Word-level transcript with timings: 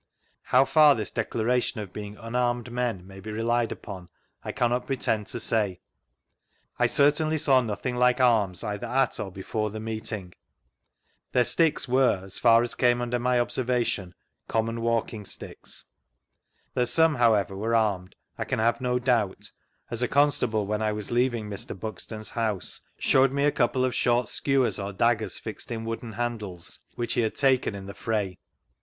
How 0.45 0.65
far 0.65 0.95
this 0.95 1.11
declaration 1.11 1.79
of 1.79 1.93
being 1.93 2.17
unarmed 2.17 2.71
men 2.71 3.05
may 3.05 3.19
be 3.19 3.31
relied 3.31 3.71
upon, 3.71 4.09
I 4.43 4.51
cannot 4.51 4.87
pretend 4.87 5.27
to 5.27 5.39
say; 5.39 5.79
I 6.79 6.87
certainly 6.87 7.37
saw 7.37 7.61
nothing 7.61 7.97
like 7.97 8.19
arms 8.19 8.63
either 8.63 8.87
at 8.87 9.19
of 9.19 9.35
before 9.35 9.69
the 9.69 9.79
meeting; 9.79 10.33
their 11.33 11.43
sticks 11.43 11.87
were, 11.87 12.21
as 12.23 12.39
far 12.39 12.63
as 12.63 12.73
came 12.73 12.97
tmder 12.97 13.21
my 13.21 13.39
observation, 13.39 14.15
common 14.47 14.81
walking 14.81 15.23
sticks; 15.23 15.85
that 16.73 16.87
some, 16.87 17.13
however, 17.13 17.55
were 17.55 17.75
armed 17.75 18.15
I 18.39 18.45
can 18.45 18.57
have 18.57 18.81
no 18.81 18.97
doubt, 18.97 19.51
as 19.91 20.01
a 20.01 20.07
constable, 20.07 20.65
when 20.65 20.81
I 20.81 20.91
was 20.91 21.11
leaving 21.11 21.47
Mr. 21.47 21.79
Buxton's 21.79 22.31
house, 22.31 22.81
showed 22.97 23.31
me 23.31 23.43
a 23.43 23.51
coufrfe 23.51 23.85
of 23.85 23.93
short 23.93 24.29
skewers 24.29 24.79
or 24.79 24.93
daggers 24.93 25.37
fixed 25.37 25.71
in 25.71 25.85
wooden 25.85 26.13
handles, 26.13 26.79
which 26.95 27.13
he 27.13 27.21
had 27.21 27.35
taken 27.35 27.75
in 27.75 27.85
the 27.85 27.93
fray. 27.93 28.39